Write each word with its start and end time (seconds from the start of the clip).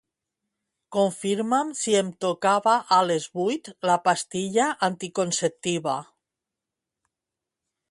Confirma'm 0.95 1.69
si 1.81 1.93
em 1.99 2.09
tocava 2.25 2.73
a 2.97 2.99
les 3.11 3.29
vuit 3.41 3.71
la 3.91 3.99
pastilla 4.09 4.71
anticonceptiva. 4.89 5.97